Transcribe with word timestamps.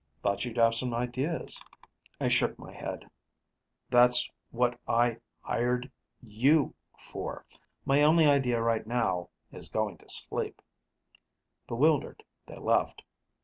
"Thought 0.23 0.45
you'd 0.45 0.57
have 0.57 0.73
some 0.73 0.95
ideas." 0.95 1.63
I 2.19 2.27
shook 2.27 2.57
my 2.57 2.73
head. 2.73 3.07
"That's 3.91 4.31
what 4.49 4.79
I 4.87 5.17
hired 5.41 5.91
you 6.23 6.73
for. 6.97 7.45
My 7.85 8.01
only 8.01 8.25
idea 8.25 8.59
right 8.63 8.87
now 8.87 9.29
is 9.51 9.69
going 9.69 9.99
to 9.99 10.09
sleep." 10.09 10.59
Bewildered, 11.67 12.23
they 12.47 12.57
left. 12.57 13.03